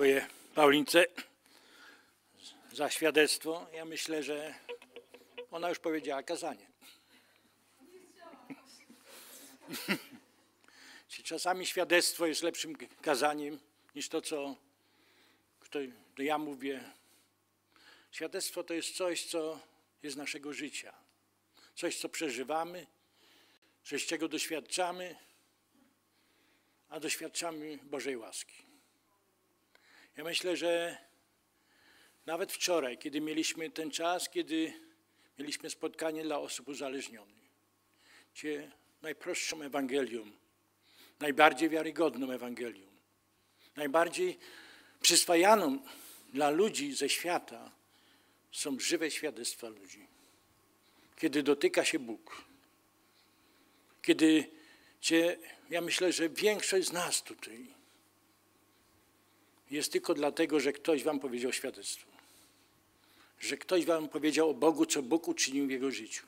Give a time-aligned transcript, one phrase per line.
[0.00, 1.06] Dziękuję Paulince
[2.72, 3.66] za świadectwo.
[3.72, 4.54] Ja myślę, że
[5.50, 6.66] ona już powiedziała kazanie.
[11.24, 13.58] Czasami świadectwo jest lepszym kazaniem
[13.94, 14.56] niż to, co
[16.18, 16.84] ja mówię.
[18.10, 19.60] Świadectwo to jest coś, co
[20.02, 20.94] jest naszego życia.
[21.74, 22.86] Coś, co przeżywamy,
[23.84, 25.16] coś, czego doświadczamy,
[26.88, 28.69] a doświadczamy Bożej łaski.
[30.16, 30.98] Ja myślę, że
[32.26, 34.72] nawet wczoraj, kiedy mieliśmy ten czas, kiedy
[35.38, 37.50] mieliśmy spotkanie dla osób uzależnionych,
[38.34, 38.70] gdzie
[39.02, 40.30] najprostszą Ewangelią,
[41.20, 42.86] najbardziej wiarygodną Ewangelią,
[43.76, 44.38] najbardziej
[45.02, 45.78] przyswajaną
[46.32, 47.70] dla ludzi ze świata
[48.52, 50.06] są żywe świadectwa ludzi.
[51.16, 52.44] Kiedy dotyka się Bóg,
[54.02, 54.50] kiedy
[55.00, 55.38] cię,
[55.70, 57.79] ja myślę, że większość z nas tutaj
[59.70, 62.10] jest tylko dlatego, że ktoś wam powiedział świadectwo.
[63.40, 66.26] Że ktoś wam powiedział o Bogu, co Bóg uczynił w jego życiu.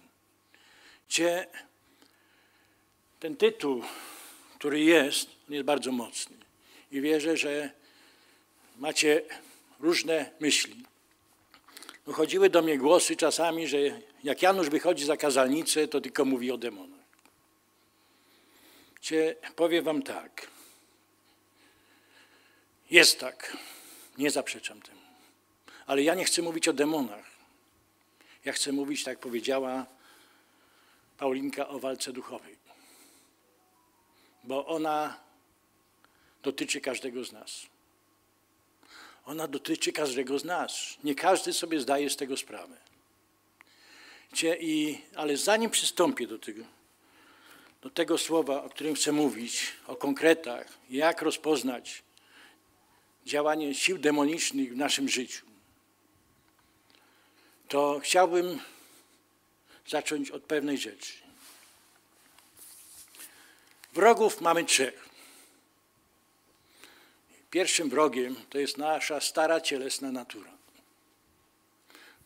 [1.08, 1.46] Gdzie
[3.20, 3.82] ten tytuł,
[4.58, 6.36] który jest, jest bardzo mocny.
[6.92, 7.70] I wierzę, że
[8.78, 9.22] macie
[9.80, 10.84] różne myśli.
[12.06, 13.78] Dochodziły do mnie głosy czasami, że
[14.24, 17.02] jak Janusz wychodzi za kazalnicę, to tylko mówi o demonach.
[19.00, 20.46] Gdzie powiem wam tak.
[22.92, 23.56] Jest tak.
[24.18, 25.00] Nie zaprzeczam temu.
[25.86, 27.24] Ale ja nie chcę mówić o demonach.
[28.44, 29.86] Ja chcę mówić, tak jak powiedziała
[31.18, 32.56] Paulinka, o walce duchowej.
[34.44, 35.20] Bo ona
[36.42, 37.66] dotyczy każdego z nas.
[39.26, 40.96] Ona dotyczy każdego z nas.
[41.04, 42.76] Nie każdy sobie zdaje z tego sprawę.
[44.60, 46.64] I, ale zanim przystąpię do tego,
[47.82, 52.02] do tego słowa, o którym chcę mówić, o konkretach, jak rozpoznać
[53.26, 55.46] działanie sił demonicznych w naszym życiu,
[57.68, 58.60] to chciałbym
[59.86, 61.12] zacząć od pewnej rzeczy.
[63.92, 65.08] Wrogów mamy trzech.
[67.50, 70.52] Pierwszym wrogiem to jest nasza stara cielesna natura.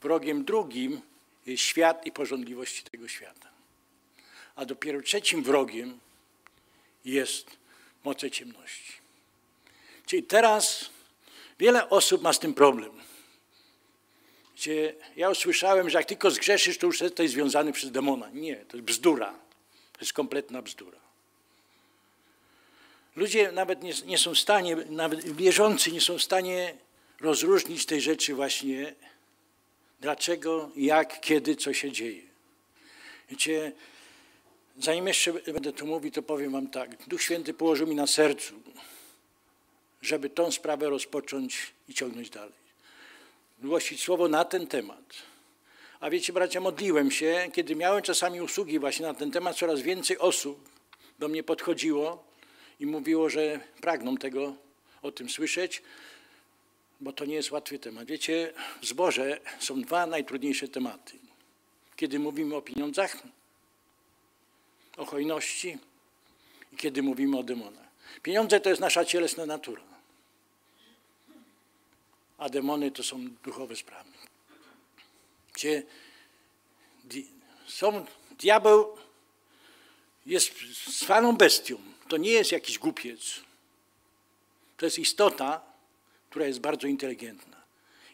[0.02, 1.00] Wrogiem drugim
[1.46, 3.50] jest świat i porządliwości tego świata.
[4.56, 6.00] A dopiero trzecim wrogiem
[7.04, 7.56] jest
[8.04, 9.05] moce ciemności.
[10.06, 10.90] Czyli teraz
[11.58, 12.92] wiele osób ma z tym problem.
[14.56, 18.30] Gdzie ja usłyszałem, że jak tylko zgrzeszysz, to już jesteś związany przez demona.
[18.32, 19.34] Nie, to jest bzdura.
[19.92, 20.98] To jest kompletna bzdura.
[23.16, 26.74] Ludzie nawet nie, nie są w stanie, nawet wierzący nie są w stanie
[27.20, 28.94] rozróżnić tej rzeczy właśnie,
[30.00, 32.22] dlaczego, jak, kiedy, co się dzieje.
[33.30, 33.72] Wiecie,
[34.78, 37.08] zanim jeszcze będę tu mówił, to powiem wam tak.
[37.08, 38.54] Duch Święty położył mi na sercu,
[40.02, 42.66] żeby tą sprawę rozpocząć i ciągnąć dalej.
[43.58, 45.14] Głosić słowo na ten temat.
[46.00, 50.18] A wiecie, bracia, modliłem się, kiedy miałem czasami usługi właśnie na ten temat, coraz więcej
[50.18, 50.68] osób
[51.18, 52.24] do mnie podchodziło
[52.80, 54.54] i mówiło, że pragną tego,
[55.02, 55.82] o tym słyszeć,
[57.00, 58.06] bo to nie jest łatwy temat.
[58.06, 58.52] Wiecie,
[58.82, 61.18] w zborze są dwa najtrudniejsze tematy.
[61.96, 63.22] Kiedy mówimy o pieniądzach,
[64.96, 65.78] o hojności
[66.72, 67.86] i kiedy mówimy o demonach.
[68.22, 69.82] Pieniądze to jest nasza cielesna natura,
[72.38, 74.10] a demony to są duchowe sprawy.
[75.52, 75.82] Gdzie
[77.66, 78.06] są,
[78.38, 78.96] diabeł
[80.26, 80.52] jest
[80.98, 81.78] zwaną bestią.
[82.08, 83.20] To nie jest jakiś głupiec.
[84.76, 85.60] To jest istota,
[86.30, 87.56] która jest bardzo inteligentna.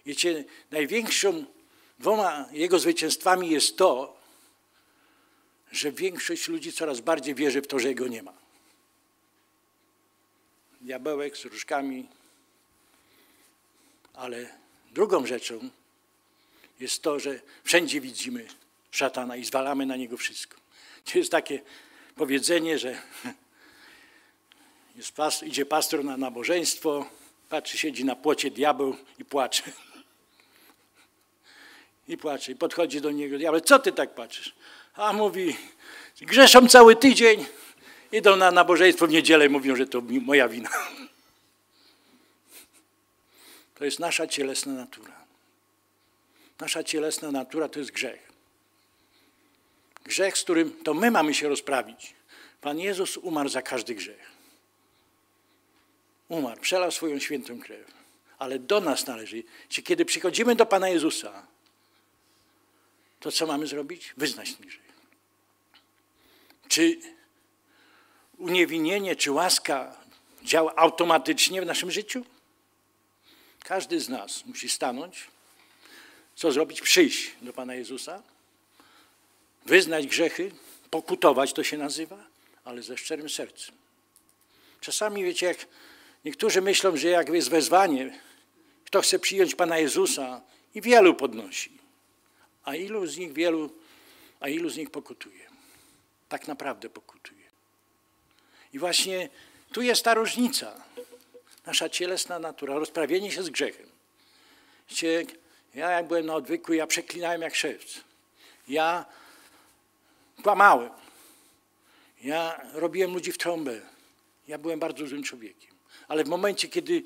[0.07, 1.45] Wiecie, największą
[1.99, 4.17] dwoma jego zwycięstwami jest to,
[5.73, 8.42] że większość ludzi coraz bardziej wierzy w to, że jego nie ma.
[10.83, 12.09] Diabełek z różkami.
[14.15, 14.47] Ale
[14.93, 15.71] drugą rzeczą
[16.81, 18.47] jest to, że wszędzie widzimy
[18.91, 20.57] szatana i zwalamy na niego wszystko.
[21.05, 21.61] To jest takie
[22.17, 23.03] powiedzenie, że
[24.97, 27.07] jest pas, idzie pastor na nabożeństwo,
[27.49, 29.63] patrzy, siedzi na płocie diabeł i płacze.
[32.09, 32.53] I płacze.
[32.53, 34.55] I podchodzi do niego diabeł, co ty tak patrzysz?
[34.95, 35.57] A mówi,
[36.21, 37.47] grzeszą cały tydzień,
[38.13, 40.71] idą na nabożeństwo w niedzielę i mówią, że to moja wina.
[43.75, 45.25] To jest nasza cielesna natura.
[46.61, 48.33] Nasza cielesna natura to jest grzech.
[50.05, 52.15] Grzech, z którym to my mamy się rozprawić.
[52.61, 54.31] Pan Jezus umarł za każdy grzech.
[56.29, 57.87] Umarł, przelał swoją świętą krew.
[58.39, 61.47] Ale do nas należy, że kiedy przychodzimy do Pana Jezusa,
[63.21, 64.15] to co mamy zrobić?
[64.17, 64.93] Wyznać ten grzech.
[66.69, 66.99] Czy
[68.43, 69.97] uniewinnienie, czy łaska
[70.43, 72.25] działa automatycznie w naszym życiu?
[73.65, 75.27] Każdy z nas musi stanąć,
[76.37, 76.81] co zrobić?
[76.81, 78.23] Przyjść do Pana Jezusa,
[79.67, 80.53] wyznać grzechy,
[80.91, 82.25] pokutować to się nazywa,
[82.65, 83.75] ale ze szczerym sercem.
[84.81, 85.67] Czasami, wiecie, jak
[86.25, 88.21] niektórzy myślą, że jak jest wezwanie,
[88.85, 90.41] kto chce przyjąć Pana Jezusa
[90.75, 91.71] i wielu podnosi,
[92.65, 93.71] a ilu z nich wielu,
[94.41, 95.47] a ilu z nich pokutuje.
[96.29, 97.42] Tak naprawdę pokutuje.
[98.73, 99.29] I właśnie
[99.73, 100.85] tu jest ta różnica.
[101.67, 103.87] Nasza cielesna natura, rozprawienie się z grzechem.
[104.91, 105.27] Wiecie,
[105.75, 108.01] ja jak byłem na odwyku, ja przeklinałem jak szewc.
[108.69, 109.05] Ja
[110.43, 110.91] kłamałem.
[112.23, 113.81] Ja robiłem ludzi w trąbę.
[114.49, 115.75] Ja byłem bardzo złym człowiekiem.
[116.09, 117.03] Ale w momencie, kiedy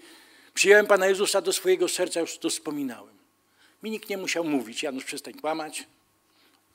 [0.55, 3.17] przyjąłem Pana Jezusa do swojego serca, już to wspominałem.
[3.83, 5.87] Mi nikt nie musiał mówić, Janusz przestań kłamać.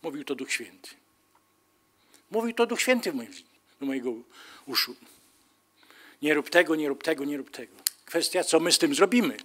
[0.01, 0.89] Mówił to Duch Święty.
[2.31, 3.13] Mówił to Duch Święty
[3.81, 4.13] do mojego
[4.66, 4.95] uszu.
[6.22, 7.75] Nie rób tego, nie rób tego, nie rób tego.
[8.06, 9.38] Kwestia, co my z tym zrobimy.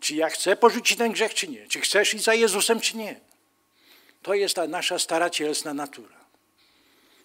[0.00, 1.68] Czy ja chcę porzucić ten grzech, czy nie?
[1.68, 3.20] Czy chcesz iść za Jezusem, czy nie?
[4.22, 6.16] To jest ta nasza stara cielesna natura.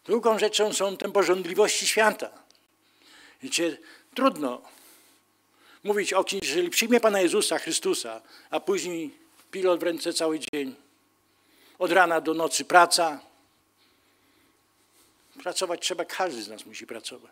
[0.06, 2.30] Drugą rzeczą są te porządliwości świata.
[3.44, 3.78] Wiecie,
[4.16, 4.62] trudno
[5.84, 9.12] mówić o kimś, jeżeli przyjmie Pana Jezusa Chrystusa, a później
[9.51, 10.75] pilot w ręce cały dzień,
[11.80, 13.28] od rana do nocy praca.
[15.44, 17.31] Pracować trzeba, każdy z nas musi pracować.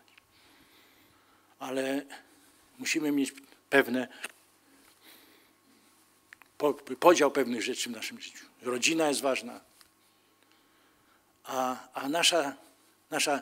[1.59, 2.05] Ale
[2.79, 3.33] musimy mieć
[3.69, 4.07] pewne
[6.99, 8.45] podział pewnych rzeczy w naszym życiu.
[8.61, 9.61] Rodzina jest ważna,
[11.43, 12.55] a, a nasza,
[13.11, 13.41] nasza,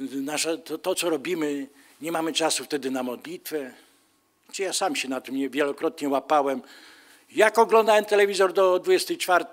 [0.00, 1.66] nasza to, to, co robimy,
[2.00, 3.74] nie mamy czasu wtedy na modlitwę.
[4.52, 6.62] Czy ja sam się na tym wielokrotnie łapałem.
[7.30, 9.44] Jak oglądałem telewizor do 24,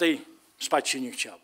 [0.60, 1.40] spać się nie chciało.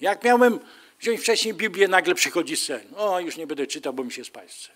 [0.00, 0.58] Jak miałem
[1.00, 2.94] wziąć wcześniej Biblię, nagle przychodzi sen.
[2.96, 4.70] O, już nie będę czytał, bo mi się spać.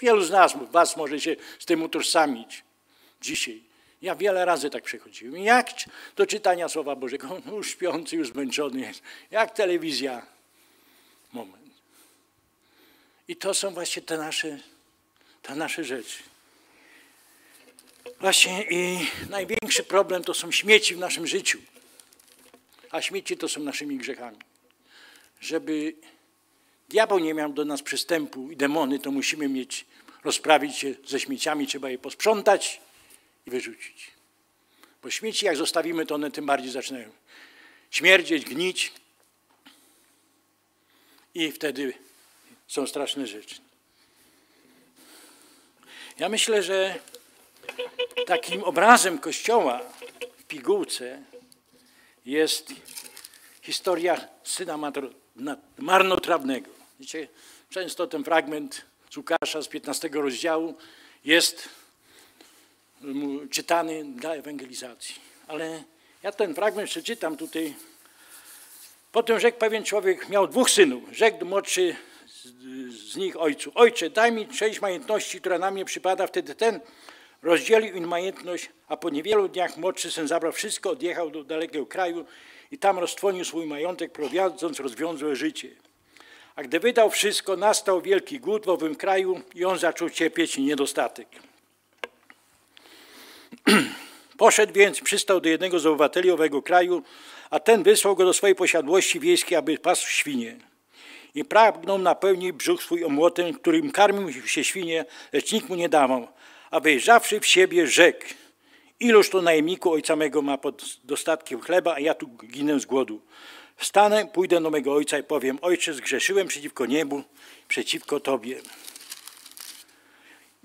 [0.00, 2.64] Wielu z nas, was może się z tym utożsamić
[3.20, 3.62] dzisiaj.
[4.02, 5.42] Ja wiele razy tak przechodziłem.
[5.42, 5.70] Jak
[6.16, 9.02] do czytania Słowa Bożego, no już śpiący, już zmęczony jest.
[9.30, 10.26] Jak telewizja.
[11.32, 11.72] Moment.
[13.28, 14.58] I to są właśnie te nasze,
[15.42, 16.22] te nasze rzeczy.
[18.20, 21.58] Właśnie i największy problem to są śmieci w naszym życiu.
[22.90, 24.38] A śmieci to są naszymi grzechami.
[25.40, 25.94] Żeby
[26.88, 29.84] diabeł nie miał do nas przystępu i demony, to musimy mieć,
[30.24, 32.80] rozprawić się ze śmieciami, trzeba je posprzątać
[33.46, 34.10] i wyrzucić.
[35.02, 37.10] Bo śmieci, jak zostawimy, to one tym bardziej zaczynają
[37.90, 38.92] śmierdzieć, gnić.
[41.34, 41.92] I wtedy
[42.68, 43.56] są straszne rzeczy.
[46.18, 46.98] Ja myślę, że
[48.26, 49.80] takim obrazem Kościoła
[50.38, 51.22] w pigułce
[52.24, 52.72] jest
[53.62, 54.76] historia syna
[55.78, 56.70] marnotrawnego.
[57.00, 57.28] Wiecie,
[57.70, 60.74] często ten fragment z Łukasza z 15 rozdziału
[61.24, 61.68] jest
[63.50, 65.14] czytany dla ewangelizacji.
[65.46, 65.82] Ale
[66.22, 67.74] ja ten fragment przeczytam tutaj.
[69.12, 71.02] Potem rzekł pewien człowiek, miał dwóch synów.
[71.12, 71.96] Rzekł młodszy
[72.88, 76.26] z, nich ojcu, ojcze, daj mi część majątności, która na mnie przypada.
[76.26, 76.80] Wtedy ten
[77.42, 82.24] rozdzielił im majątność, a po niewielu dniach młodszy syn zabrał wszystko, odjechał do dalekiego kraju
[82.70, 85.68] i tam roztwonił swój majątek, prowadząc rozwiązłe życie.
[86.56, 91.28] A gdy wydał wszystko, nastał wielki głód w owym kraju i on zaczął cierpieć niedostatek.
[94.38, 97.02] Poszedł więc, przystał do jednego z obywateli owego kraju,
[97.50, 100.56] a ten wysłał go do swojej posiadłości wiejskiej, aby pasł świnie.
[101.34, 106.28] I pragnął napełnić brzuch swój omłotem, którym karmił się świnie, lecz nikt mu nie dawał.
[106.70, 108.26] A wejrzawszy w siebie, rzekł,
[109.00, 113.20] iluż to najemniku ojca mego ma pod dostatkiem chleba, a ja tu ginę z głodu.
[113.76, 117.22] Wstanę, pójdę do mego ojca i powiem, ojcze, zgrzeszyłem przeciwko niebu,
[117.68, 118.60] przeciwko Tobie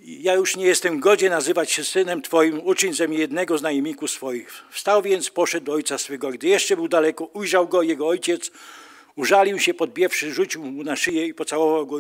[0.06, 4.12] ja już nie jestem godzie nazywać się synem Twoim, uczyń ze mnie jednego z najemników
[4.12, 4.64] swoich.
[4.72, 6.30] Wstał więc, poszedł do ojca swego.
[6.30, 8.52] Gdy jeszcze był daleko, ujrzał go jego ojciec,
[9.16, 12.00] użalił się, podbiewszy, rzucił mu na szyję i pocałował go.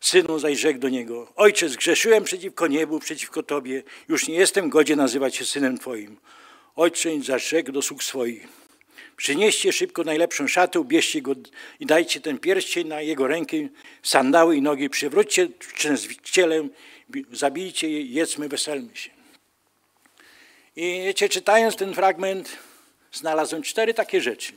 [0.00, 4.96] Synu zaś rzekł do niego, ojcze, zgrzeszyłem przeciwko niebu, przeciwko Tobie, już nie jestem godzie
[4.96, 6.16] nazywać się synem Twoim.
[6.76, 8.48] Ojciec zaś rzekł do sług swoich,
[9.16, 11.34] przynieście szybko najlepszą szatę, ubierzcie go
[11.80, 13.56] i dajcie ten pierścień na jego rękę,
[14.02, 15.48] sandały i nogi, przywróćcie
[16.22, 16.68] cielę
[17.32, 19.10] zabijcie je, jedzmy, weselmy się.
[20.76, 22.56] I wiecie, czytając ten fragment,
[23.12, 24.52] znalazłem cztery takie rzeczy,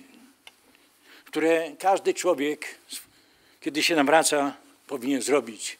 [1.26, 2.78] które każdy człowiek,
[3.62, 4.63] kiedy się nawraca,
[4.94, 5.78] powinien zrobić.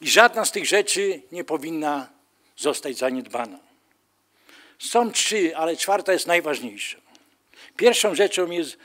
[0.00, 2.08] I żadna z tych rzeczy nie powinna
[2.56, 3.58] zostać zaniedbana.
[4.78, 6.98] Są trzy, ale czwarta jest najważniejsza.
[7.76, 8.76] Pierwszą rzeczą jest,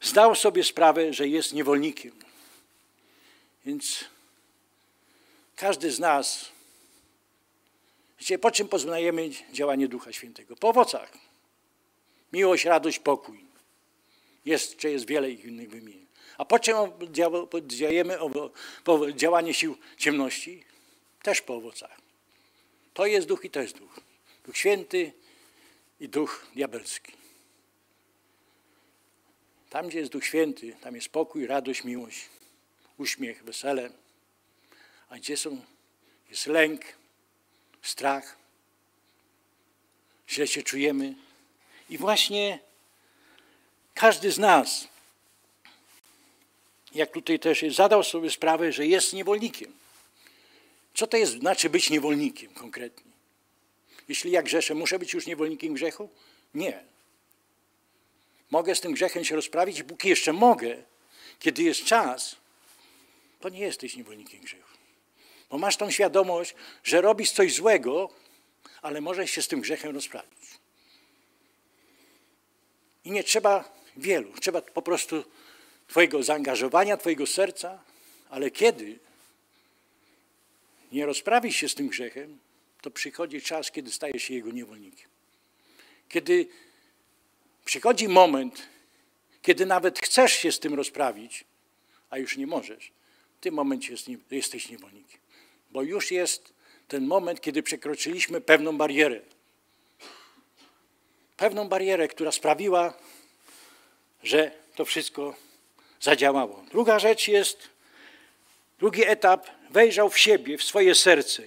[0.00, 2.12] zdał sobie sprawę, że jest niewolnikiem.
[3.66, 4.04] Więc
[5.56, 6.50] każdy z nas
[8.20, 10.56] Wiecie, po czym poznajemy działanie Ducha Świętego?
[10.56, 11.12] Po owocach.
[12.32, 13.44] Miłość, radość, pokój.
[14.44, 16.07] Jeszcze jest wiele innych wymienień.
[16.38, 16.76] A po czym
[17.50, 18.18] podziałujemy
[18.84, 20.64] po działanie sił ciemności?
[21.22, 22.00] Też po owocach.
[22.94, 24.00] To jest duch i to jest duch.
[24.44, 25.12] Duch święty
[26.00, 27.12] i duch diabelski.
[29.70, 32.28] Tam, gdzie jest duch święty, tam jest pokój, radość, miłość,
[32.98, 33.90] uśmiech, wesele.
[35.08, 35.60] A gdzie są,
[36.30, 36.84] jest lęk,
[37.82, 38.36] strach,
[40.28, 41.14] źle się czujemy.
[41.90, 42.58] I właśnie
[43.94, 44.88] każdy z nas,
[46.98, 49.72] jak tutaj też zadał sobie sprawę, że jest niewolnikiem.
[50.94, 53.12] Co to jest, znaczy być niewolnikiem konkretnie?
[54.08, 56.08] Jeśli ja grzeszę, muszę być już niewolnikiem grzechu?
[56.54, 56.84] Nie.
[58.50, 60.82] Mogę z tym grzechem się rozprawić póki jeszcze mogę,
[61.38, 62.36] kiedy jest czas,
[63.40, 64.78] to nie jesteś niewolnikiem grzechu.
[65.50, 68.10] Bo masz tą świadomość, że robisz coś złego,
[68.82, 70.38] ale możesz się z tym grzechem rozprawić.
[73.04, 75.24] I nie trzeba wielu, trzeba po prostu
[75.88, 77.82] Twojego zaangażowania, Twojego serca,
[78.30, 78.98] ale kiedy
[80.92, 82.38] nie rozprawisz się z tym grzechem,
[82.80, 85.08] to przychodzi czas, kiedy stajesz się jego niewolnikiem.
[86.08, 86.48] Kiedy
[87.64, 88.62] przychodzi moment,
[89.42, 91.44] kiedy nawet chcesz się z tym rozprawić,
[92.10, 92.92] a już nie możesz,
[93.38, 93.94] w tym momencie
[94.30, 95.20] jesteś niewolnikiem.
[95.70, 96.52] Bo już jest
[96.88, 99.20] ten moment, kiedy przekroczyliśmy pewną barierę.
[101.36, 102.94] Pewną barierę, która sprawiła,
[104.22, 105.47] że to wszystko
[106.00, 106.64] zadziałało.
[106.70, 107.68] Druga rzecz jest,
[108.78, 111.42] drugi etap, wejrzał w siebie, w swoje serce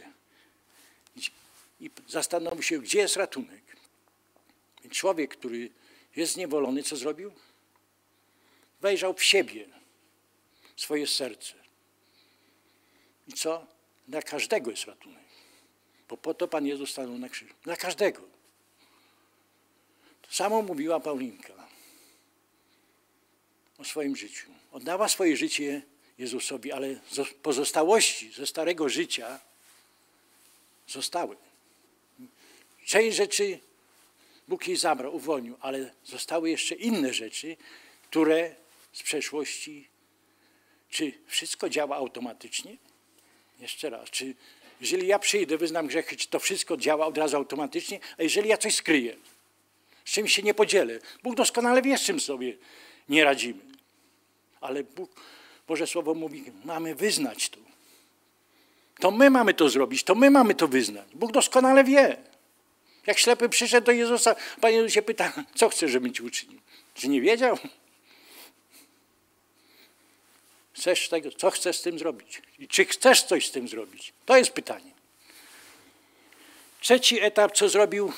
[1.80, 3.62] i zastanowił się, gdzie jest ratunek.
[4.92, 5.70] Człowiek, który
[6.16, 7.32] jest zniewolony, co zrobił?
[8.82, 9.66] Wejrzał w siebie,
[10.76, 11.54] w swoje serce.
[13.28, 13.68] I co?
[14.08, 15.24] Dla każdego jest ratunek.
[16.10, 17.54] Bo po to Pan Jezus stanął na krzyżu.
[17.64, 18.22] Dla każdego.
[20.22, 21.61] To samo mówiła Paulinka
[23.82, 24.52] o swoim życiu.
[24.72, 25.82] Oddała swoje życie
[26.18, 27.00] Jezusowi, ale
[27.42, 29.40] pozostałości ze starego życia
[30.88, 31.36] zostały.
[32.86, 33.60] Część rzeczy
[34.48, 37.58] Bóg jej zabrał, uwolnił, ale zostały jeszcze inne rzeczy,
[38.10, 38.56] które
[38.94, 39.88] z przeszłości.
[40.90, 42.78] Czy wszystko działa automatycznie?
[43.60, 44.10] Jeszcze raz.
[44.10, 44.36] Czy
[44.82, 48.00] jeżeli ja przyjdę, wyznam grzechy, czy to wszystko działa od razu automatycznie?
[48.18, 49.18] A jeżeli ja coś skryję,
[50.06, 51.00] z czymś się nie podzielę?
[51.24, 52.58] Bóg doskonale wie, z czym sobie
[53.10, 53.71] nie radzimy.
[54.62, 55.12] Ale Bóg,
[55.68, 57.60] Boże Słowo mówi, mamy wyznać to.
[59.00, 61.08] To my mamy to zrobić, to my mamy to wyznać.
[61.14, 62.18] Bóg doskonale wie.
[63.08, 66.60] Jak ślepy przyszedł do Jezusa, Pan Jezus się pyta, co chce, żebym ci uczynił?
[66.94, 67.58] Czy nie wiedział?
[70.74, 72.42] Chcesz tego, co chcesz z tym zrobić?
[72.60, 74.14] I czy chcesz coś z tym zrobić?
[74.26, 74.92] To jest pytanie.
[76.80, 78.14] Trzeci etap, co zrobił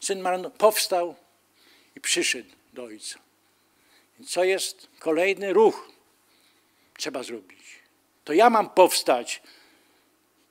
[0.00, 1.14] syn Marno, powstał
[1.96, 3.25] i przyszedł do ojca.
[4.26, 5.90] Co jest kolejny ruch?
[6.98, 7.60] Trzeba zrobić.
[8.24, 9.42] To ja mam powstać,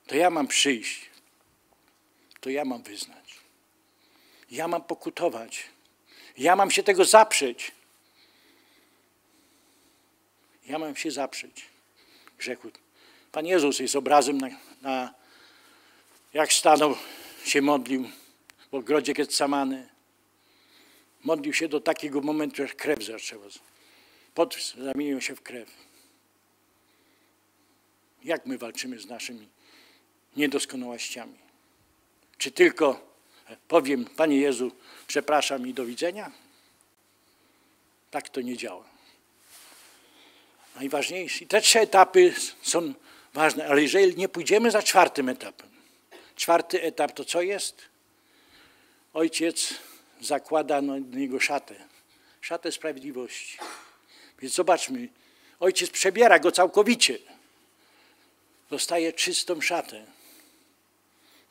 [0.06, 1.10] to ja mam przyjść,
[2.40, 3.34] to ja mam wyznać.
[4.50, 5.64] Ja mam pokutować.
[6.38, 7.72] Ja mam się tego zaprzeć.
[10.66, 11.64] Ja mam się zaprzeć
[12.38, 12.70] grzechu.
[13.32, 14.48] Pan Jezus jest obrazem na,
[14.82, 15.14] na
[16.32, 16.96] jak stanął,
[17.44, 18.10] się modlił
[18.70, 19.88] w ogrodzie Getsamany.
[21.24, 23.46] Modlił się do takiego momentu, że krew zaczęła.
[24.34, 25.70] Pot zamienił się w krew.
[28.24, 29.48] Jak my walczymy z naszymi
[30.36, 31.38] niedoskonałościami?
[32.38, 33.16] Czy tylko
[33.68, 34.72] powiem, Panie Jezu,
[35.06, 36.32] przepraszam i do widzenia?
[38.10, 38.84] Tak to nie działa.
[40.76, 41.46] Najważniejsze.
[41.46, 42.94] Te trzy etapy są
[43.34, 45.68] ważne, ale jeżeli nie pójdziemy za czwartym etapem,
[46.36, 47.82] czwarty etap to co jest?
[49.14, 49.74] Ojciec
[50.20, 51.74] zakłada na niego szatę,
[52.40, 53.58] szatę sprawiedliwości.
[54.38, 55.08] Więc zobaczmy,
[55.60, 57.18] ojciec przebiera go całkowicie.
[58.70, 60.16] Dostaje czystą szatę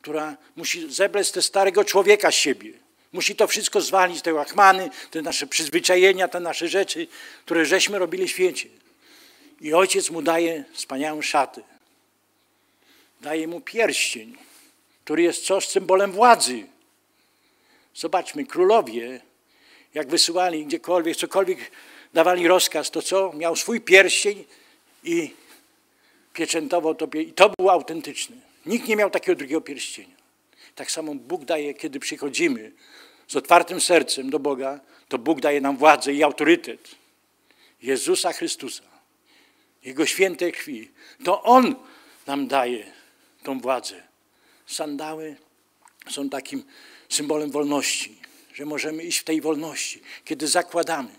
[0.05, 2.73] która musi zebrać te starego człowieka z siebie.
[3.13, 7.07] Musi to wszystko zwalić, te łachmany, te nasze przyzwyczajenia, te nasze rzeczy,
[7.45, 8.69] które żeśmy robili w świecie.
[9.61, 11.61] I ojciec mu daje wspaniałą szatę.
[13.21, 14.37] Daje mu pierścień,
[15.03, 16.67] który jest coś symbolem władzy.
[17.95, 19.21] Zobaczmy, królowie,
[19.93, 21.71] jak wysyłali gdziekolwiek, cokolwiek
[22.13, 23.33] dawali rozkaz, to co?
[23.33, 24.45] Miał swój pierścień
[25.03, 25.33] i
[26.33, 27.07] pieczętował to.
[27.19, 28.35] I to było autentyczne.
[28.65, 30.15] Nikt nie miał takiego drugiego pierścienia.
[30.75, 32.71] Tak samo Bóg daje, kiedy przychodzimy
[33.27, 36.95] z otwartym sercem do Boga, to Bóg daje nam władzę i autorytet.
[37.81, 38.83] Jezusa Chrystusa,
[39.83, 40.91] Jego świętej krwi.
[41.23, 41.75] To On
[42.27, 42.91] nam daje
[43.43, 44.03] tą władzę.
[44.67, 45.35] Sandały
[46.09, 46.63] są takim
[47.09, 48.17] symbolem wolności,
[48.53, 50.01] że możemy iść w tej wolności.
[50.25, 51.09] Kiedy zakładamy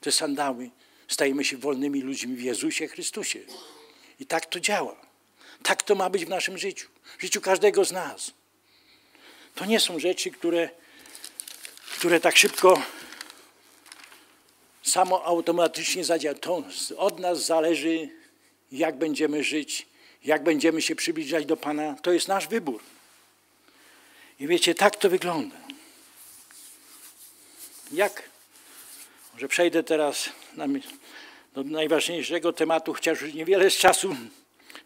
[0.00, 0.70] te sandały,
[1.08, 3.40] stajemy się wolnymi ludźmi w Jezusie Chrystusie.
[4.20, 4.96] I tak to działa.
[5.62, 8.32] Tak to ma być w naszym życiu, w życiu każdego z nas.
[9.54, 10.70] To nie są rzeczy, które,
[11.98, 12.82] które tak szybko
[14.82, 16.40] samo automatycznie zadziałają.
[16.40, 16.64] To
[16.96, 18.08] od nas zależy,
[18.72, 19.86] jak będziemy żyć,
[20.24, 21.94] jak będziemy się przybliżać do Pana.
[22.02, 22.80] To jest nasz wybór.
[24.42, 25.56] I wiecie, tak to wygląda.
[27.92, 28.30] Jak?
[29.34, 30.66] Może przejdę teraz na,
[31.54, 34.16] do najważniejszego tematu, chociaż już niewiele z czasu.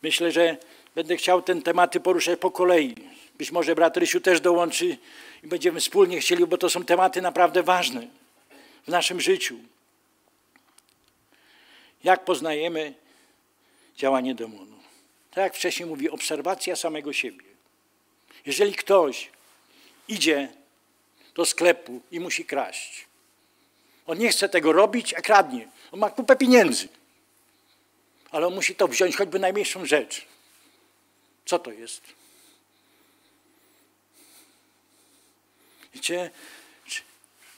[0.03, 0.57] Myślę, że
[0.95, 2.95] będę chciał ten tematy poruszać po kolei.
[3.39, 4.99] Być może brat Rysiu też dołączy
[5.43, 8.07] i będziemy wspólnie chcieli, bo to są tematy naprawdę ważne
[8.85, 9.57] w naszym życiu.
[12.05, 12.95] Jak poznajemy
[13.97, 14.77] działanie demonu?
[15.31, 17.45] Tak jak wcześniej mówi, obserwacja samego siebie.
[18.47, 19.36] Jeżeli ktoś
[20.09, 20.49] idzie
[21.35, 23.07] do sklepu i musi kraść,
[24.07, 25.69] on nie chce tego robić, a kradnie.
[25.93, 26.89] On ma kupę pieniędzy,
[28.31, 30.27] ale on musi to wziąć, choćby najmniejszą rzecz.
[31.47, 32.03] Co to jest?
[35.95, 36.31] Wiecie,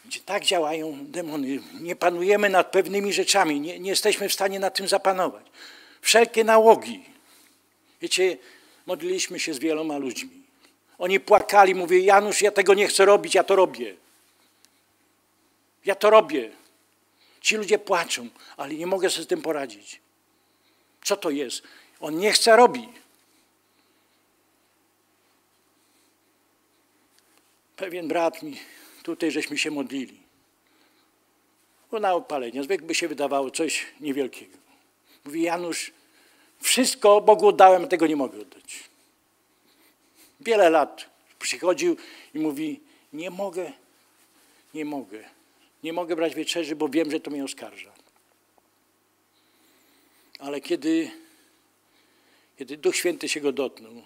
[0.04, 1.60] gdzie tak działają demony.
[1.80, 5.46] Nie panujemy nad pewnymi rzeczami, nie, nie jesteśmy w stanie nad tym zapanować.
[6.00, 7.04] Wszelkie nałogi.
[8.00, 8.36] Wiecie,
[8.86, 10.42] modliliśmy się z wieloma ludźmi.
[10.98, 13.96] Oni płakali, mówię, Janusz, ja tego nie chcę robić, ja to robię.
[15.84, 16.50] Ja to robię.
[17.40, 20.00] Ci ludzie płaczą, ale nie mogę sobie z tym poradzić.
[21.04, 21.62] Co to jest?
[22.00, 22.88] On nie chce robić.
[27.76, 28.60] Pewien brat mi,
[29.02, 30.18] tutaj żeśmy się modlili.
[31.90, 34.58] Bo na opalenie, zwykle się wydawało coś niewielkiego.
[35.24, 35.92] Mówi Janusz,
[36.60, 38.87] wszystko Bogu oddałem, tego nie mogę oddać.
[40.48, 41.96] Wiele lat przychodził
[42.34, 42.80] i mówi,
[43.12, 43.72] nie mogę,
[44.74, 45.28] nie mogę.
[45.82, 47.92] Nie mogę brać wieczerzy, bo wiem, że to mnie oskarża.
[50.38, 51.10] Ale kiedy,
[52.58, 54.02] kiedy Duch Święty się go dotknął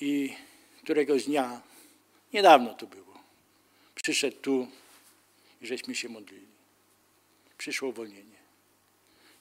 [0.00, 0.34] i
[0.82, 1.60] któregoś dnia,
[2.32, 3.18] niedawno to było,
[3.94, 4.68] przyszedł tu
[5.62, 6.46] i żeśmy się modlili.
[7.58, 8.38] Przyszło uwolnienie.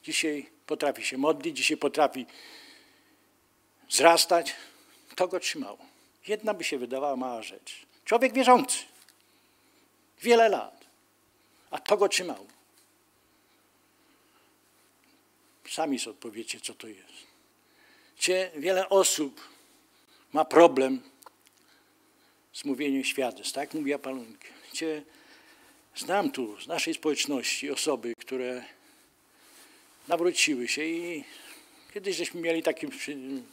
[0.04, 2.26] Dzisiaj potrafi się modlić, dzisiaj potrafi
[3.90, 4.56] wzrastać.
[5.18, 5.78] To go trzymało.
[6.28, 7.86] Jedna by się wydawała mała rzecz.
[8.06, 8.78] Człowiek wierzący.
[10.22, 10.86] Wiele lat.
[11.72, 12.46] A to go trzymało.
[15.70, 17.28] Sami sobie odpowiecie, co to jest.
[18.18, 19.50] Gdzie wiele osób
[20.34, 21.02] ma problem
[22.54, 24.48] z mówieniem świadectw, tak mówiła Palunka.
[24.74, 25.04] Gdzie
[25.96, 28.64] znam tu z naszej społeczności osoby, które
[30.08, 31.24] nawróciły się i
[31.98, 32.88] kiedyś żeśmy mieli taki,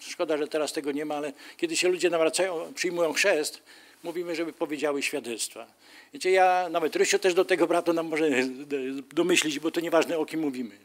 [0.01, 3.63] szkoda, że teraz tego nie ma, ale kiedy się ludzie nawracają, przyjmują chrzest,
[4.03, 5.67] mówimy, żeby powiedziały świadectwa.
[6.13, 8.31] Wiecie, ja, nawet Rysio też do tego brata nam może
[9.13, 10.79] domyślić, bo to nieważne o kim mówimy.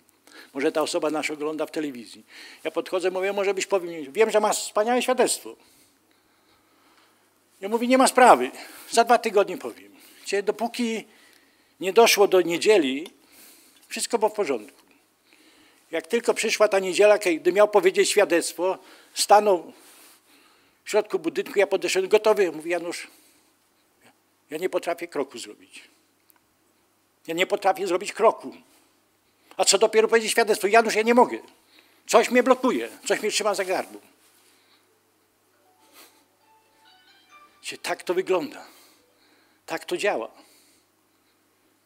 [0.54, 2.24] Może ta osoba nas ogląda w telewizji.
[2.64, 5.56] Ja podchodzę, mówię, może byś powiem, wiem, że masz wspaniałe świadectwo.
[7.62, 8.52] Ja mówię, nie ma sprawy,
[8.92, 9.92] za dwa tygodnie powiem.
[10.22, 11.06] Wiecie, dopóki
[11.80, 13.08] nie doszło do niedzieli,
[13.88, 14.79] wszystko było w porządku.
[15.92, 18.78] Jak tylko przyszła ta niedziela, kiedy miał powiedzieć świadectwo,
[19.14, 19.74] stanął
[20.84, 22.52] w środku budynku, ja podeszłem gotowy.
[22.52, 23.08] Mówi Janusz,
[24.50, 25.84] ja nie potrafię kroku zrobić.
[27.28, 28.54] Ja nie potrafię zrobić kroku.
[29.58, 30.68] A co dopiero powiedzieć świadectwo?
[30.68, 31.40] Janusz, ja nie mogę.
[32.08, 34.02] Coś mnie blokuje, coś mnie trzyma za gardło.
[37.82, 38.66] Tak to wygląda.
[39.66, 40.32] Tak to działa.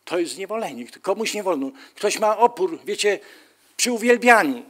[0.06, 0.86] To jest zniewolenie.
[1.02, 1.72] Komuś nie wolno.
[1.96, 3.20] Ktoś ma opór, wiecie,
[3.78, 4.64] przy uwielbianiu.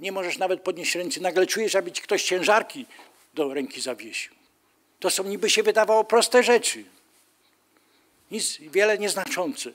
[0.00, 1.20] Nie możesz nawet podnieść ręce.
[1.20, 2.86] Nagle czujesz, aby ci ktoś ciężarki
[3.34, 4.34] do ręki zawiesił.
[5.00, 6.84] To są niby się wydawało proste rzeczy.
[8.30, 9.70] Nic, wiele nieznaczące.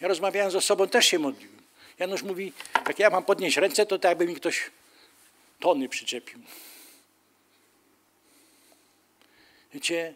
[0.00, 1.60] Ja rozmawiałem z osobą, też się modliłem.
[1.98, 2.52] Janusz mówi,
[2.88, 4.70] jak ja mam podnieść ręce, to tak jakby mi ktoś
[5.60, 6.38] tony przyczepił.
[9.74, 10.14] Wiecie,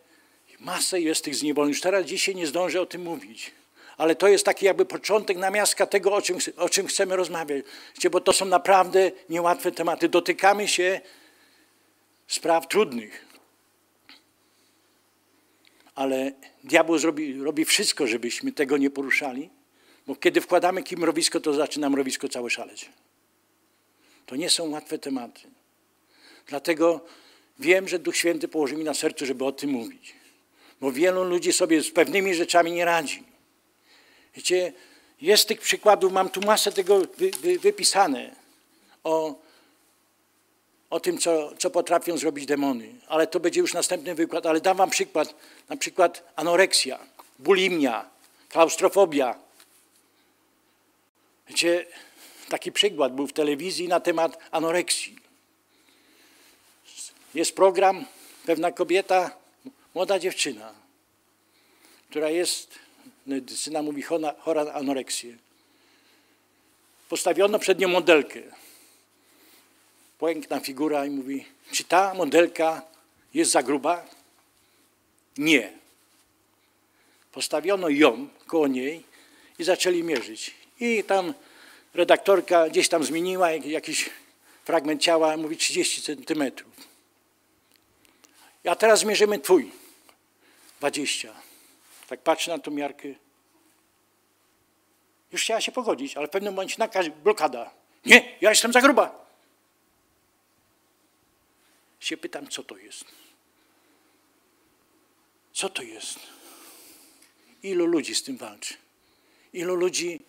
[0.61, 1.71] masę jest tych zniewoleń.
[1.71, 3.51] Już teraz dzisiaj nie zdążę o tym mówić.
[3.97, 7.65] Ale to jest taki jakby początek, namiastka tego, o czym, o czym chcemy rozmawiać.
[8.11, 10.09] Bo to są naprawdę niełatwe tematy.
[10.09, 11.01] Dotykamy się
[12.27, 13.27] spraw trudnych.
[15.95, 16.33] Ale
[16.65, 19.51] diabeł zrobi, robi wszystko, żebyśmy tego nie poruszali.
[20.07, 22.91] Bo kiedy wkładamy kim mrowisko, to zaczyna mrowisko całe szaleć.
[24.27, 25.41] To nie są łatwe tematy.
[26.47, 27.01] Dlatego
[27.59, 30.15] wiem, że Duch Święty położy mi na sercu, żeby o tym mówić.
[30.81, 33.34] Bo wielu ludzi sobie z pewnymi rzeczami nie radzi.
[34.37, 34.73] Wiecie,
[35.21, 38.35] jest tych przykładów, mam tu masę tego wy, wy, wypisane
[39.05, 39.35] o,
[40.91, 42.95] o tym, co, co potrafią zrobić demony.
[43.09, 44.47] Ale to będzie już następny wykład.
[44.47, 45.35] Ale dam wam przykład.
[45.69, 46.99] Na przykład anoreksja,
[47.39, 48.11] bulimia,
[48.49, 49.39] klaustrofobia.
[51.49, 51.87] Wiecie,
[52.49, 55.17] taki przykład był w telewizji na temat anoreksji.
[57.35, 58.05] Jest program,
[58.47, 59.37] pewna kobieta,
[59.95, 60.75] młoda dziewczyna,
[62.11, 62.79] która jest,
[63.27, 64.03] medycyna mówi,
[64.39, 65.37] chora na anoreksję.
[67.09, 68.41] Postawiono przed nią modelkę.
[70.21, 72.83] Piękna figura i mówi, czy ta modelka
[73.35, 74.07] jest za gruba?
[75.39, 75.73] Nie.
[77.33, 79.05] Postawiono ją koło niej
[79.59, 80.55] i zaczęli mierzyć.
[80.81, 81.35] I tam
[81.95, 84.11] redaktorka gdzieś tam zmieniła jakiś
[84.65, 86.73] fragment ciała, mówi 30 centymetrów.
[88.65, 89.71] A teraz mierzymy twój.
[90.81, 91.44] 20.
[92.07, 93.09] Tak patrzę na tą miarkę.
[95.33, 97.71] Już chciała się pogodzić, ale w pewnym momencie nakaz, blokada.
[98.07, 99.25] Nie, ja jestem za gruba.
[102.01, 103.05] Się pytam, co to jest?
[105.53, 106.19] Co to jest?
[107.63, 108.75] Ilu ludzi z tym walczy?
[109.53, 110.21] Ilu ludzi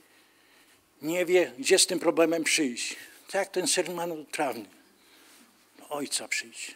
[1.02, 2.96] nie wie, gdzie z tym problemem przyjść?
[3.32, 4.66] Tak ten serman trawny.
[5.90, 6.76] Ojca przyjść.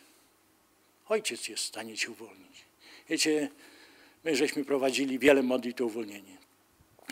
[1.10, 2.66] Ojciec jest w stanie cię uwolnić.
[3.10, 3.50] Wiecie,
[4.24, 6.38] my żeśmy prowadzili wiele modlitw o uwolnienie.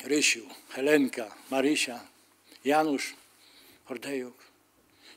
[0.03, 1.99] Rysiu, Helenka, Marysia,
[2.65, 3.13] Janusz,
[3.85, 4.35] Hordejuk.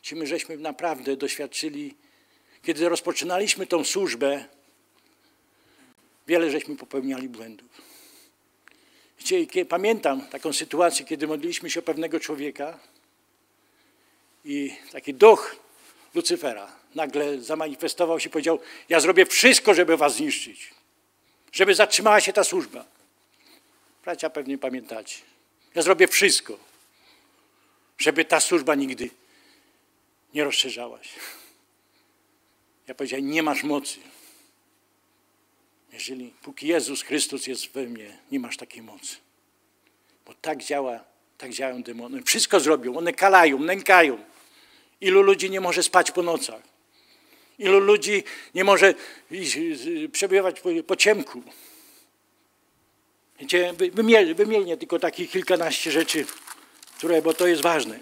[0.03, 1.95] Ci my żeśmy naprawdę doświadczyli,
[2.63, 4.45] kiedy rozpoczynaliśmy tą służbę,
[6.27, 7.69] wiele żeśmy popełniali błędów.
[9.19, 12.79] Wiecie, pamiętam taką sytuację, kiedy modliliśmy się o pewnego człowieka
[14.45, 15.57] i taki duch
[16.15, 20.71] Lucyfera nagle zamanifestował się i powiedział, ja zrobię wszystko, żeby was zniszczyć,
[21.53, 22.85] żeby zatrzymała się ta służba.
[24.05, 25.17] Bracia pewnie pamiętacie.
[25.75, 26.59] Ja zrobię wszystko,
[27.99, 29.11] żeby ta służba nigdy
[30.35, 31.21] nie rozszerzała się.
[32.87, 33.99] Ja powiedziałem, nie masz mocy.
[35.93, 39.17] Jeżeli póki Jezus Chrystus jest we mnie, nie masz takiej mocy.
[40.27, 41.05] Bo tak działa,
[41.39, 42.23] tak działają demony.
[42.23, 44.25] Wszystko zrobią, one kalają, nękają.
[45.01, 46.70] Ilu ludzi nie może spać po nocach?
[47.61, 48.95] Ilu ludzi nie może
[50.13, 51.43] przebywać po, po ciemku?
[53.41, 53.75] Wiecie,
[54.35, 56.27] wymienię tylko takich kilkanaście rzeczy,
[56.97, 58.01] które, bo to jest ważne.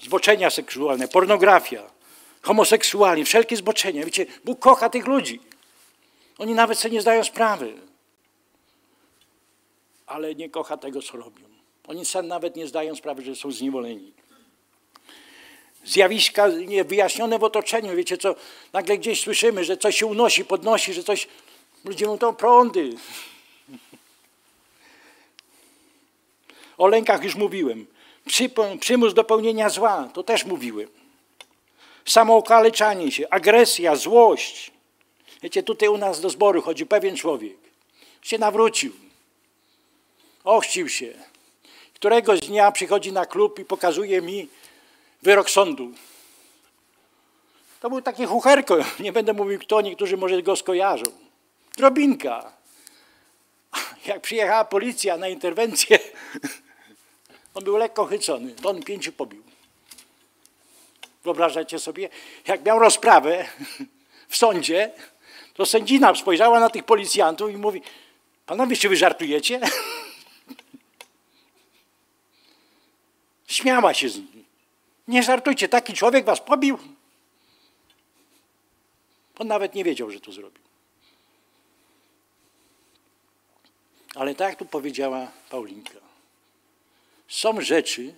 [0.00, 1.90] Zboczenia seksualne, pornografia,
[2.42, 4.04] homoseksualni, wszelkie zboczenia.
[4.04, 5.40] Wiecie, Bóg kocha tych ludzi.
[6.38, 7.74] Oni nawet sobie nie zdają sprawy.
[10.06, 11.49] Ale nie kocha tego, co robią.
[11.90, 14.12] Oni sam nawet nie zdają sprawy, że są zniewoleni.
[15.84, 17.96] Zjawiska niewyjaśnione w otoczeniu.
[17.96, 18.34] Wiecie co,
[18.72, 21.28] nagle gdzieś słyszymy, że coś się unosi, podnosi, że coś...
[21.84, 22.90] Ludzie mówią, to prądy.
[26.78, 27.86] O lękach już mówiłem.
[28.80, 30.88] Przymus do pełnienia zła, to też mówiłem.
[32.04, 34.70] Samookaleczanie się, agresja, złość.
[35.42, 37.56] Wiecie, tutaj u nas do zboru chodzi pewien człowiek.
[38.22, 38.92] Się nawrócił.
[40.44, 41.29] Ochcił się.
[42.00, 44.48] Któregoś dnia przychodzi na klub i pokazuje mi
[45.22, 45.92] wyrok sądu.
[47.80, 51.04] To był taki chucherko, nie będę mówił kto, niektórzy może go skojarzą.
[51.76, 52.52] Drobinka.
[54.06, 55.98] Jak przyjechała policja na interwencję,
[57.54, 59.42] on był lekko chycony, to on pięciu pobił.
[61.24, 62.08] Wyobrażacie sobie,
[62.46, 63.46] jak miał rozprawę
[64.28, 64.90] w sądzie,
[65.54, 67.82] to sędzina spojrzała na tych policjantów i mówi,
[68.46, 69.60] panowie, czy wy żartujecie?
[73.50, 74.44] Śmiała się z nimi.
[75.08, 76.78] Nie żartujcie, taki człowiek was pobił.
[79.38, 80.62] On nawet nie wiedział, że to zrobił.
[84.14, 85.98] Ale tak tu powiedziała Paulinka,
[87.28, 88.14] są rzeczy,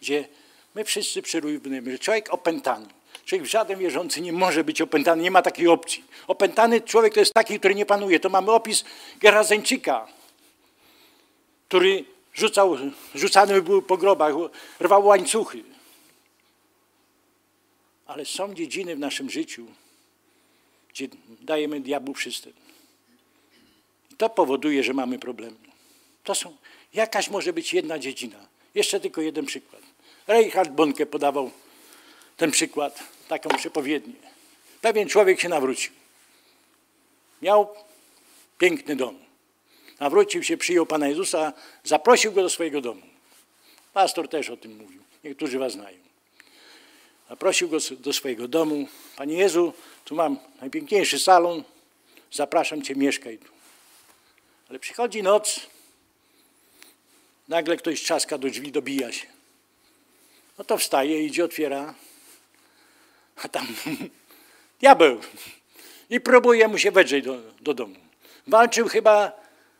[0.00, 0.28] gdzie
[0.74, 2.86] my wszyscy przyrównujemy, że człowiek opętany,
[3.24, 6.04] człowiek żaden wierzący nie może być opętany, nie ma takiej opcji.
[6.26, 8.20] Opętany człowiek to jest taki, który nie panuje.
[8.20, 8.84] To mamy opis
[9.20, 10.08] Gerazeńczyka,
[11.68, 12.76] który rzucał,
[13.14, 14.34] rzucany był po grobach,
[14.80, 15.64] rwał łańcuchy.
[18.06, 19.66] Ale są dziedziny w naszym życiu,
[20.88, 21.08] gdzie
[21.40, 22.56] dajemy diabłu przystęp.
[24.18, 25.56] To powoduje, że mamy problemy.
[26.24, 26.56] To są,
[26.94, 28.46] jakaś może być jedna dziedzina.
[28.74, 29.82] Jeszcze tylko jeden przykład.
[30.26, 31.50] Reinhard Bonke podawał
[32.36, 34.14] ten przykład, taką przepowiednię.
[34.80, 35.92] Pewien człowiek się nawrócił.
[37.42, 37.68] Miał
[38.58, 39.27] piękny dom.
[40.00, 41.52] Nawrócił się, przyjął Pana Jezusa,
[41.84, 43.02] zaprosił go do swojego domu.
[43.92, 45.02] Pastor też o tym mówił.
[45.24, 45.98] Niektórzy was znają.
[47.28, 48.88] Zaprosił go do swojego domu.
[49.16, 49.72] Panie Jezu,
[50.04, 51.64] tu mam najpiękniejszy salon,
[52.32, 53.48] zapraszam Cię, mieszkaj tu.
[54.68, 55.60] Ale przychodzi noc,
[57.48, 59.26] Nagle ktoś trzaska do drzwi, dobija się.
[60.58, 61.94] No to wstaje, idzie, otwiera,
[63.36, 63.66] a tam
[64.80, 65.20] diabeł.
[66.10, 67.94] I próbuje mu się wedrzeć do, do domu.
[68.46, 69.32] Walczył chyba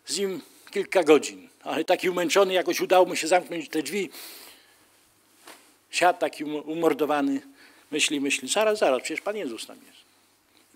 [0.09, 0.41] z nim
[0.71, 4.11] kilka godzin, ale taki umęczony, jakoś udało mu się zamknąć te drzwi.
[5.91, 7.41] Siadł taki umordowany,
[7.91, 9.99] myśli, myśli, zaraz, zaraz, przecież Pan Jezus tam jest.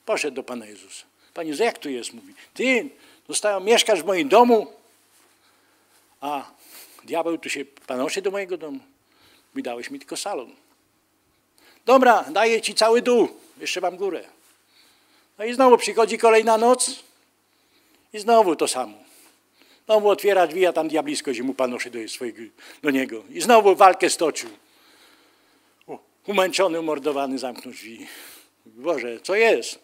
[0.07, 1.05] Poszedł do Pana Jezusa.
[1.35, 2.13] Panie Jezus, jak tu jest?
[2.13, 2.89] Mówi, ty
[3.29, 4.73] zostałem, mieszkasz w moim domu,
[6.21, 6.51] a
[7.05, 8.81] diabeł tu się panoszy do mojego domu.
[9.55, 10.51] Mi dałeś mi tylko salon.
[11.87, 14.25] Dobra, daję ci cały dół, jeszcze mam górę.
[15.39, 16.91] No i znowu przychodzi kolejna noc
[18.13, 19.02] i znowu to samo.
[19.85, 22.43] Znowu otwiera drzwi, a tam diablisko się mu panoszy do, swojego,
[22.83, 23.25] do niego.
[23.31, 24.51] I znowu walkę stoczył.
[26.27, 28.07] Umęczony, umordowany, zamknął drzwi.
[28.67, 29.79] Boże, co jest?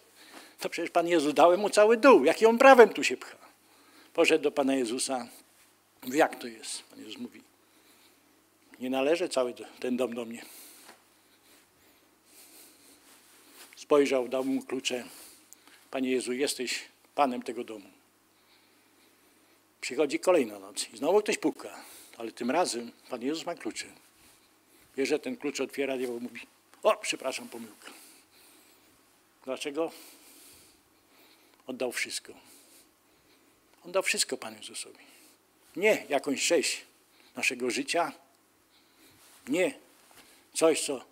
[0.59, 2.25] To przecież Pan Jezus dałem mu cały dół.
[2.25, 3.37] Jakim on prawem tu się pcha?
[4.13, 5.27] Poszedł do Pana Jezusa.
[6.05, 6.83] Mówi, jak to jest?
[6.83, 7.41] Pan Jezus mówi,
[8.79, 10.41] nie należy cały ten dom do mnie.
[13.75, 15.03] Spojrzał, dał mu klucze.
[15.91, 16.79] Panie Jezu, jesteś
[17.15, 17.98] Panem tego domu.
[19.81, 21.83] Przychodzi kolejna noc i znowu ktoś puka,
[22.17, 23.85] ale tym razem Pan Jezus ma klucze.
[24.95, 26.41] Bierze ten klucz, otwiera, diabeł mówi,
[26.83, 27.91] o, przepraszam, pomyłka.
[29.45, 29.91] Dlaczego?
[31.67, 32.33] Oddał wszystko.
[33.85, 35.03] On dał wszystko Panu Jezusowi.
[35.75, 36.81] Nie jakąś część
[37.35, 38.11] naszego życia,
[39.47, 39.73] nie
[40.53, 41.05] coś, co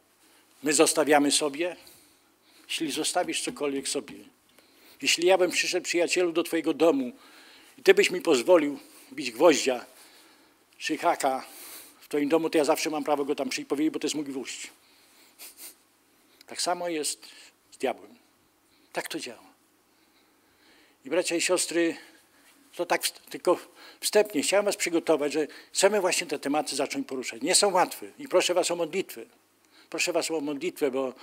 [0.63, 1.75] my zostawiamy sobie.
[2.67, 4.15] Jeśli zostawisz cokolwiek sobie,
[5.01, 7.11] jeśli ja bym przyszedł, przyjacielu, do Twojego domu
[7.77, 8.79] i Ty byś mi pozwolił
[9.13, 9.85] bić gwoździa
[10.77, 11.45] czy haka
[12.01, 14.15] w Twoim domu, to ja zawsze mam prawo go tam przyjść powiedzieć, bo to jest
[14.15, 14.69] mój gwóźdź.
[16.45, 17.27] Tak samo jest
[17.71, 18.15] z diabłem.
[18.93, 19.47] Tak to działa.
[21.05, 21.97] I bracia i siostry,
[22.75, 23.57] to tak tylko
[23.99, 27.41] wstępnie chciałem Was przygotować, że chcemy właśnie te tematy zacząć poruszać.
[27.41, 29.21] Nie są łatwe i proszę Was o modlitwę.
[29.89, 31.13] Proszę Was o modlitwę, bo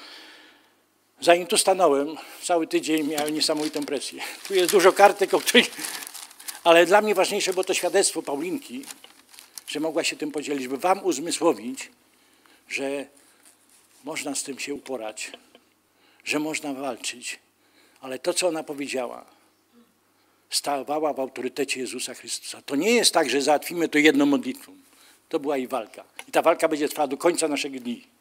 [1.20, 4.22] zanim tu stanąłem, cały tydzień miałem niesamowitą presję.
[4.48, 5.70] Tu jest dużo kartek, o których...
[6.64, 8.84] Ale dla mnie ważniejsze było to świadectwo Paulinki,
[9.66, 11.90] że mogła się tym podzielić, by Wam uzmysłowić,
[12.68, 13.06] że
[14.04, 15.32] można z tym się uporać,
[16.24, 17.38] że można walczyć,
[18.00, 19.24] ale to, co ona powiedziała,
[20.50, 22.62] stawała w autorytecie Jezusa Chrystusa.
[22.62, 24.72] To nie jest tak, że załatwimy to jedną modlitwą.
[25.28, 26.04] To była i walka.
[26.28, 28.13] I ta walka będzie trwała do końca naszych dni.